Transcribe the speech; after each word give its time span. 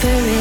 whispering 0.00 0.37